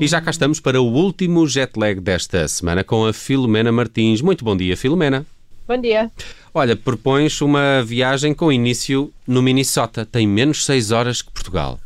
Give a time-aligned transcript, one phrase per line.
[0.00, 4.20] E já cá estamos para o último jet lag desta semana com a Filomena Martins.
[4.20, 5.24] Muito bom dia, Filomena.
[5.66, 6.10] Bom dia.
[6.52, 10.04] Olha, propões uma viagem com início no Minnesota.
[10.04, 11.78] Tem menos 6 horas que Portugal.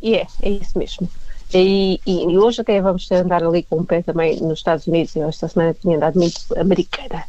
[0.00, 1.08] E é, é isso mesmo.
[1.54, 5.16] E, e, e, hoje até vamos andar ali com o pé também nos Estados Unidos.
[5.16, 7.24] Eu esta semana tinha andado muito americana.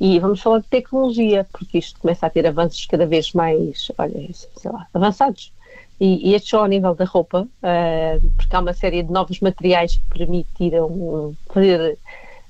[0.00, 4.28] E vamos falar de tecnologia, porque isto começa a ter avanços cada vez mais, olha,
[4.32, 5.52] sei lá, avançados.
[6.00, 9.38] E, e este só ao nível da roupa, uh, porque há uma série de novos
[9.40, 11.98] materiais que permitiram fazer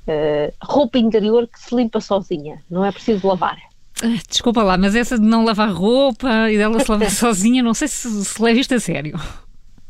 [0.06, 3.58] uh, roupa interior que se limpa sozinha, não é preciso lavar.
[4.02, 7.74] Ah, desculpa lá, mas essa de não lavar roupa e dela se lavar sozinha, não
[7.74, 9.18] sei se, se leva isto a sério.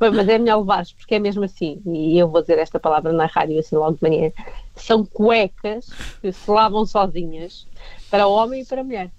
[0.01, 3.13] Bem, mas é melhor levar porque é mesmo assim, e eu vou dizer esta palavra
[3.13, 4.33] na rádio assim logo de manhã,
[4.75, 5.91] são cuecas
[6.23, 7.67] que se lavam sozinhas
[8.11, 9.11] para homem e para mulher.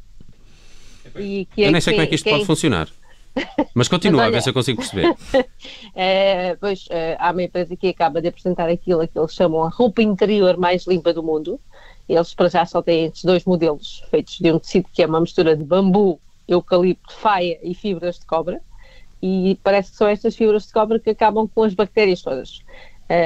[1.16, 2.88] E que é eu nem sei como é que isto pode funcionar.
[3.74, 5.15] Mas continua, Mas, olha, a ver se eu consigo perceber.
[5.96, 9.70] é, pois, é, há uma empresa que acaba de apresentar aquilo que eles chamam a
[9.70, 11.60] roupa interior mais limpa do mundo.
[12.07, 15.21] Eles, para já, só têm estes dois modelos, feitos de um tecido que é uma
[15.21, 18.62] mistura de bambu, eucalipto, faia e fibras de cobra.
[19.21, 22.62] E parece que são estas fibras de cobra que acabam com as bactérias todas.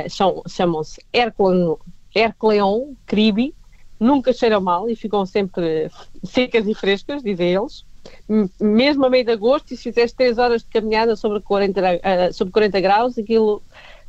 [0.10, 3.54] São, chamam-se Hercleon cribi,
[4.00, 5.90] nunca cheiram mal e ficam sempre
[6.24, 7.86] secas e frescas, dizem eles
[8.60, 12.34] mesmo a meio de agosto, e se fizeres 3 horas de caminhada sobre 40, uh,
[12.34, 13.62] sobre 40 graus, aquilo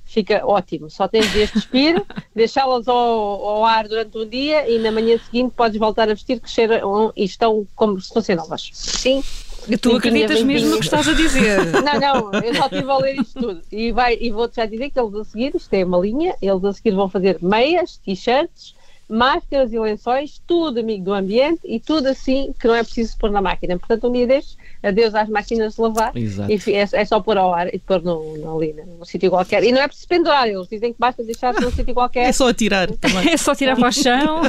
[0.07, 0.89] fica ótimo.
[0.89, 2.03] Só tens de despir,
[2.35, 6.41] deixá-las ao, ao, ar durante um dia e na manhã seguinte podes voltar a vestir
[6.41, 8.71] que cheiram e estão como se fossem novas.
[8.73, 9.23] Sim.
[9.69, 11.59] E tu acreditas mesmo no que estás a dizer?
[11.83, 13.63] Não, não, eu só estive a ler isto tudo.
[13.73, 16.65] E, vai, e vou-te já dizer que eles a seguir, isto é uma linha, eles
[16.65, 18.76] a seguir vão fazer meias, t-shirts,
[19.09, 23.31] máscaras e lençóis, tudo amigo do ambiente e tudo assim que não é preciso pôr
[23.31, 23.79] na máquina.
[23.79, 26.51] Portanto, um dia destes, adeus às máquinas de lavar Exato.
[26.51, 29.63] e é, é, só pôr ao ar e pôr no, no, ali, num sítio qualquer.
[29.65, 32.29] E não é preciso pendurar, eles dizem que basta deixar num sítio qualquer.
[32.29, 32.89] É só tirar.
[33.31, 34.43] é só tirar para o chão.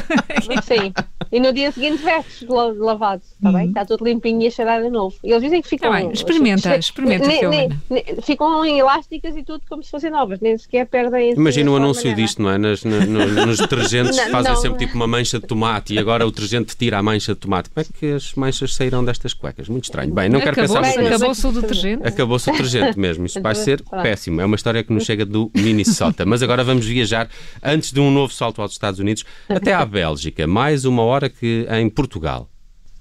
[0.62, 0.92] Sim.
[1.30, 3.54] E no dia seguinte vestes lavado, está uhum.
[3.54, 3.68] bem?
[3.68, 5.14] Está tudo limpinho e a cheirar a novo.
[5.22, 5.90] E eles dizem que ficam.
[5.90, 7.26] Tá bem, experimenta, experimenta.
[7.26, 11.32] Ne, ne, ficam elásticas e tudo como se fossem novas, nem sequer perdem.
[11.32, 12.58] Imagina o anúncio disto, não é?
[12.58, 12.98] Nas, no,
[13.46, 16.98] nos detergentes não, não, sempre tipo uma mancha de tomate e agora o detergente tira
[16.98, 17.70] a mancha de tomate.
[17.70, 19.68] Como é que as manchas saíram destas cuecas?
[19.68, 20.12] Muito estranho.
[20.12, 22.06] Bem, não quero pensar muito Acabou-se o detergente?
[22.06, 23.26] Acabou-se o detergente mesmo.
[23.26, 24.40] Isso vai ser péssimo.
[24.40, 26.24] É uma história que nos chega do Minnesota.
[26.26, 27.28] Mas agora vamos viajar
[27.62, 30.46] antes de um novo salto aos Estados Unidos até à Bélgica.
[30.46, 32.48] Mais uma hora que em Portugal.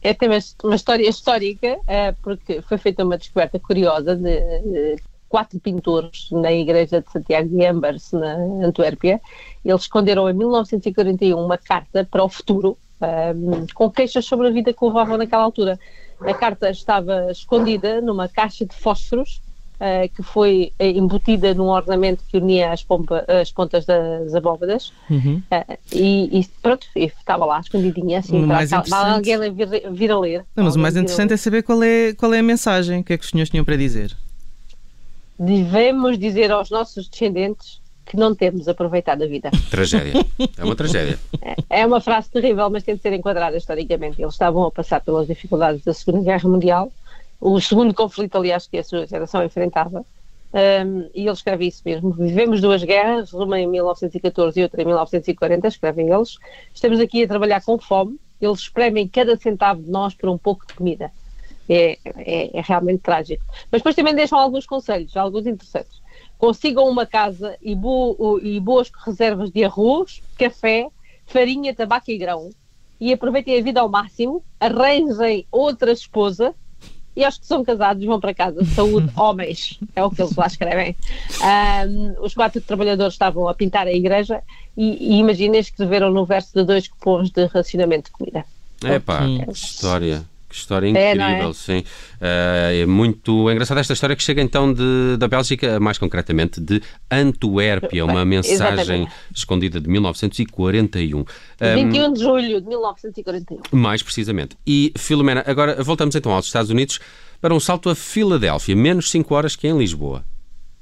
[0.02, 0.28] É até
[0.64, 4.96] uma história histórica, é, porque foi feita uma descoberta curiosa de,
[5.30, 9.22] quatro pintores na igreja de Santiago de Ambers, na Antuérpia.
[9.64, 14.74] Eles esconderam em 1941 uma carta para o futuro, um, com queixas sobre a vida
[14.74, 15.80] que levavam naquela altura.
[16.22, 19.42] A carta estava escondida numa caixa de fósforos
[19.78, 24.92] uh, que foi eh, embutida num ornamento que unia as, pompa, as pontas das abóbadas
[25.10, 25.42] uhum.
[25.52, 30.46] uh, e, e, pronto, estava lá escondidinha assim, para, para alguém vir, vir, a ler.
[30.56, 33.14] Não, mas o mais interessante é saber qual é, qual é a mensagem, o que
[33.14, 34.16] é que os senhores tinham para dizer.
[35.40, 39.52] Devemos dizer aos nossos descendentes que não temos aproveitado a vida.
[39.70, 40.14] Tragédia.
[40.58, 41.20] É uma tragédia.
[41.70, 44.22] É, uma frase terrível, mas tem de ser enquadrada historicamente.
[44.22, 46.92] Eles estavam a passar pelas dificuldades da Segunda Guerra Mundial
[47.40, 50.06] o segundo conflito, aliás, que a sua geração enfrentava.
[50.54, 52.12] Um, e ele escreve isso mesmo.
[52.12, 56.38] Vivemos duas guerras, uma em 1914 e outra em 1940, escrevem eles.
[56.74, 60.66] Estamos aqui a trabalhar com fome, eles espremem cada centavo de nós por um pouco
[60.66, 61.12] de comida.
[61.70, 63.44] É, é, é realmente trágico.
[63.72, 66.02] Mas depois também deixam alguns conselhos, alguns interessantes.
[66.38, 70.88] Consigam uma casa e, bo e boas reservas de arroz, café,
[71.26, 72.52] farinha, tabaco e grão
[73.00, 76.54] e aproveitem a vida ao máximo, arranjem outra esposa
[77.16, 78.64] e aos que são casados vão para casa.
[78.66, 80.96] Saúde, homens, é o que eles lá escrevem.
[81.42, 84.42] Um, os quatro trabalhadores estavam a pintar a igreja
[84.76, 88.46] e, e imaginem escreveram no verso de dois cupons de racionamento de comida.
[88.84, 90.24] É pá, que história.
[90.50, 91.54] Que história é, incrível, é, é?
[91.54, 91.80] sim.
[91.80, 96.82] Uh, é muito engraçada esta história que chega então de, da Bélgica, mais concretamente de
[97.12, 99.12] Antuérpia, uma mensagem Exatamente.
[99.36, 101.26] escondida de 1941.
[101.60, 103.62] 21 um, de julho de 1941.
[103.72, 104.58] Mais precisamente.
[104.66, 107.00] E, Filomena, agora voltamos então aos Estados Unidos
[107.42, 110.24] para um salto a Filadélfia, menos 5 horas que em Lisboa.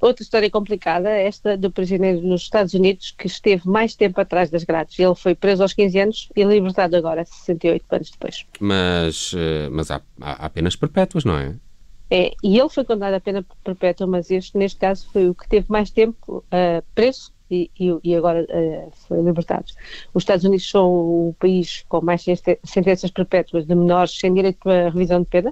[0.05, 4.63] Outra história complicada, esta do prisioneiro nos Estados Unidos, que esteve mais tempo atrás das
[4.63, 4.99] grades.
[4.99, 8.45] Ele foi preso aos 15 anos e libertado agora, 68 anos depois.
[8.59, 11.55] Mas, eh, mas há, há penas perpétuas, não é?
[12.11, 15.49] É, e ele foi condenado a pena perpétua, mas este, neste caso, foi o que
[15.49, 17.71] teve mais tempo uh, preso e,
[18.03, 19.65] e, agora uh, foi libertado.
[20.13, 22.23] Os Estados Unidos são o país com mais
[22.63, 25.51] sentenças perpétuas de menores sem direito a revisão de pena.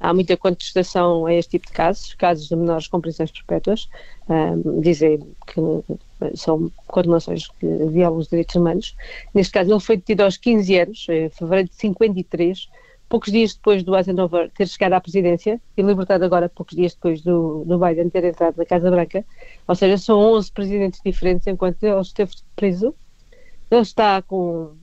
[0.00, 3.88] Há muita contestação a este tipo de casos, casos de menores com prisões perpétuas,
[4.28, 5.60] um, dizem que
[6.34, 8.96] são condenações que violam os direitos humanos.
[9.34, 12.68] Neste caso, ele foi detido aos 15 anos, em fevereiro de 53,
[13.08, 17.20] poucos dias depois do Eisenhower ter chegado à presidência e libertado agora poucos dias depois
[17.20, 19.24] do, do Biden ter entrado na Casa Branca.
[19.66, 22.94] Ou seja, são 11 presidentes diferentes enquanto ele esteve preso.
[23.70, 24.76] Ele está com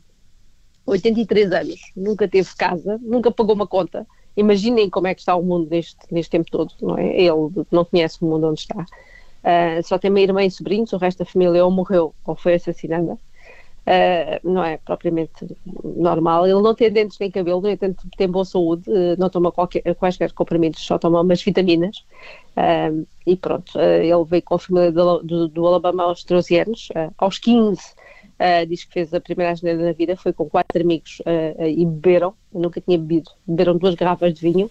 [0.85, 4.05] 83 anos, nunca teve casa, nunca pagou uma conta.
[4.37, 7.19] Imaginem como é que está o mundo neste, neste tempo todo, não é?
[7.19, 8.85] Ele não conhece o mundo onde está.
[9.47, 12.55] Uh, só tem uma irmã e sobrinhos, o resto da família ou morreu ou foi
[12.55, 13.19] assassinada uh,
[14.43, 16.45] não é propriamente normal.
[16.45, 19.81] Ele não tem dentes nem cabelo, no entanto tem boa saúde, uh, não toma qualquer,
[19.95, 22.05] quaisquer comprimidos, só toma umas vitaminas
[23.25, 23.79] e pronto.
[23.79, 27.79] ele veio com a família do, do, do Alabama aos 13 anos, aos 15
[28.67, 31.21] diz que fez a primeira asneira da vida, foi com quatro amigos
[31.59, 34.69] e beberam, eu nunca tinha bebido, beberam duas garrafas de vinho,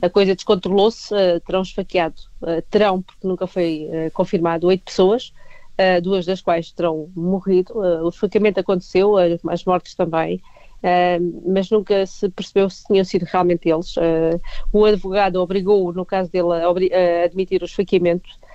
[0.00, 1.14] a coisa descontrolou-se,
[1.46, 2.22] terão esfaqueado,
[2.70, 5.32] terão, porque nunca foi confirmado, oito pessoas,
[5.72, 7.74] uh, duas das quais terão morrido.
[7.74, 10.40] Uh, o esfaqueamento aconteceu, as mortes também.
[10.82, 13.96] Uh, mas nunca se percebeu se tinham sido realmente eles.
[13.96, 14.40] Uh,
[14.72, 18.51] o advogado obrigou, no caso dele, a, a admitir o esfaqueamento, uh,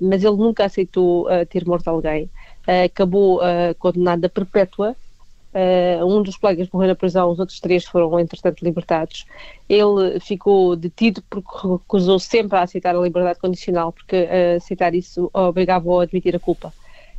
[0.00, 2.30] mas ele nunca aceitou ter morto alguém.
[2.84, 3.40] acabou
[3.78, 4.96] condenado a perpétua
[6.06, 9.26] um dos colegas morreu na prisão, os outros três foram, entretanto, libertados.
[9.68, 16.00] Ele ficou detido porque recusou sempre a aceitar a liberdade condicional, porque aceitar isso obrigava-o
[16.00, 16.72] a admitir a culpa.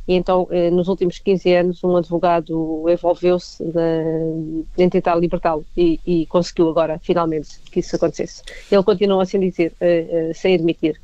[0.06, 3.62] E então, uh, nos últimos 15 anos, um advogado envolveu-se
[4.76, 8.42] em tentar libertá-lo e, e, conseguiu agora, finalmente, que isso acontecesse.
[8.70, 9.72] Ele continua, assim dizer,
[10.34, 11.00] sem admitir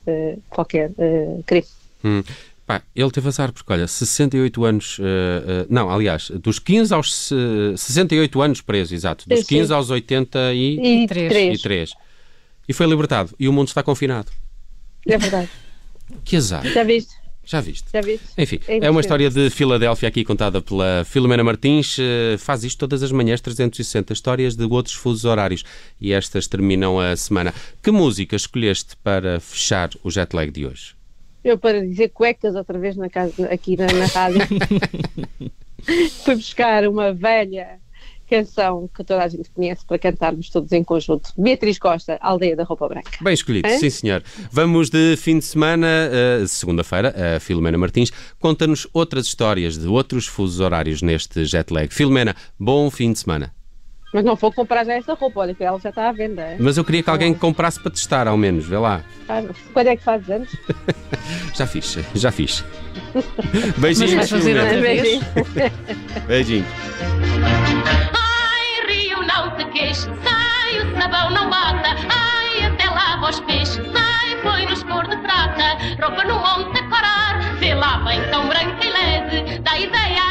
[0.50, 0.92] qualquer
[1.46, 1.66] crime.
[2.04, 2.22] Hum.
[2.68, 7.30] Pá, ele teve azar, porque olha, 68 anos, uh, uh, não, aliás, dos 15 aos
[7.30, 10.54] uh, 68 anos preso, exato, dos 15 aos 83
[11.10, 11.94] e,
[12.68, 13.34] e foi libertado.
[13.40, 14.30] E o mundo está confinado.
[15.06, 15.48] É verdade.
[16.22, 16.62] Que azar.
[16.66, 17.14] Já viste?
[17.48, 17.88] Já viste?
[17.90, 18.26] Já viste?
[18.36, 21.96] Enfim, é, é uma história de Filadélfia aqui contada pela Filomena Martins.
[21.98, 25.64] Eh, faz isto todas as manhãs, 360 histórias de outros fusos horários.
[25.98, 27.54] E estas terminam a semana.
[27.82, 30.98] Que música escolheste para fechar o jet lag de hoje?
[31.42, 34.40] eu para dizer cuecas outra vez na casa, aqui na, na rádio.
[36.24, 37.78] Fui buscar uma velha
[38.28, 41.30] canção que toda a gente conhece para cantarmos todos em conjunto.
[41.36, 43.10] Beatriz Costa, Aldeia da Roupa Branca.
[43.20, 43.78] Bem escolhido, é?
[43.78, 44.22] sim senhor.
[44.50, 45.86] Vamos de fim de semana,
[46.42, 51.92] uh, segunda-feira, a Filomena Martins conta-nos outras histórias de outros fusos horários neste jet lag.
[51.92, 53.52] Filomena, bom fim de semana.
[54.12, 56.40] Mas não vou comprar já essa roupa, olha que ela já está à venda.
[56.40, 56.56] É?
[56.58, 59.04] Mas eu queria que alguém comprasse para testar, ao menos, vê lá.
[59.28, 59.42] Ah,
[59.72, 60.48] quando é que fazes anos?
[61.54, 62.64] já fiz, já fiz.
[63.76, 65.20] Beijinhos, Beijinho.
[66.26, 66.64] Beijinho.
[66.66, 67.18] Ai, Rio,
[69.86, 71.96] sai, o sabão não bata.
[72.08, 75.78] Ai, até lava os peixes, sai, põe-nos cor de prata.
[76.00, 79.58] Roupa no monte a corar, vê lá bem tão branca e leve.
[79.60, 80.27] Dá ideia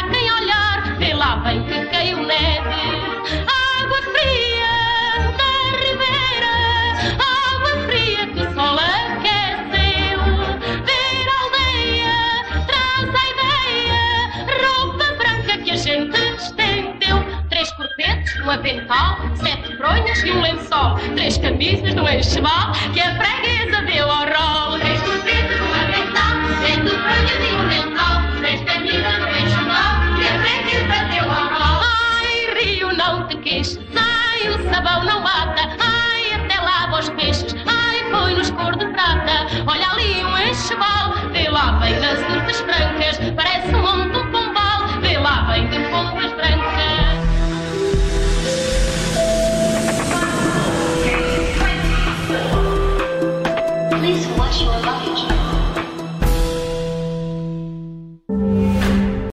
[21.58, 23.57] de um enxoval que a freguesa